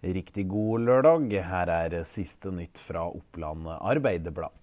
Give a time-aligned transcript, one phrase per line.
[0.00, 1.26] Riktig god lørdag.
[1.44, 4.54] Her er siste nytt fra Oppland Arbeiderblad.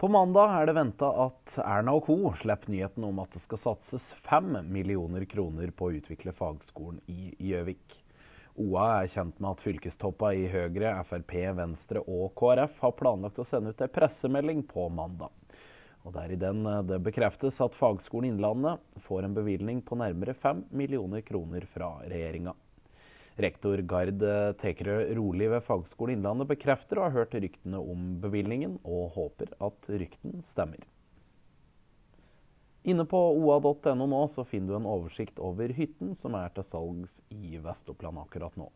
[0.00, 2.16] På mandag er det venta at Erna og co.
[2.40, 7.34] slipper nyheten om at det skal satses 5 millioner kroner på å utvikle fagskolen i
[7.50, 7.98] Gjøvik.
[8.64, 13.48] OA er kjent med at fylkestoppa i Høyre, Frp, Venstre og KrF har planlagt å
[13.52, 15.36] sende ut en pressemelding på mandag.
[16.08, 20.32] Og Det er i den det bekreftes at Fagskolen Innlandet får en bevilgning på nærmere
[20.32, 22.56] 5 millioner kroner fra regjeringa.
[23.40, 24.24] Rektor Gard
[24.60, 29.88] Tekerø Roli ved Fagskolen Innlandet bekrefter å ha hørt ryktene om bevilgningen, og håper at
[29.88, 30.82] rykten stemmer.
[32.82, 37.20] Inne på oa.no nå så finner du en oversikt over hytten som er til salgs
[37.30, 38.66] i Vest-Oppland akkurat nå.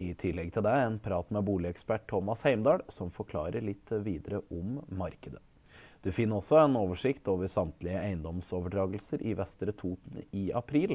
[0.00, 4.78] I tillegg til det en prat med boligekspert Thomas Heimdal, som forklarer litt videre om
[4.96, 5.42] markedet.
[6.00, 10.94] Du finner også en oversikt over samtlige eiendomsoverdragelser i Vestre Toten i april.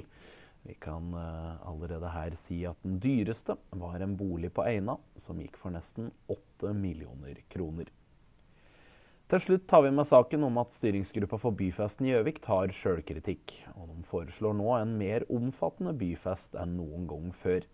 [0.66, 5.38] Vi kan uh, allerede her si at den dyreste var en bolig på Eina, som
[5.38, 7.92] gikk for nesten 8 millioner kroner.
[9.30, 13.54] Til slutt tar vi med saken om at styringsgruppa for byfesten i Gjøvik tar sjølkritikk.
[13.74, 17.66] Og de foreslår nå en mer omfattende byfest enn noen gang før.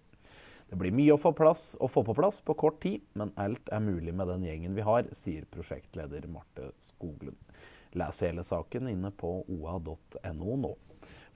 [0.71, 3.67] Det blir mye å få, plass, å få på plass på kort tid, men alt
[3.75, 7.39] er mulig med den gjengen vi har, sier prosjektleder Marte Skoglund.
[7.99, 10.75] Les hele saken inne på oa.no nå.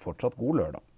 [0.04, 0.95] Fortsatt god lørdag.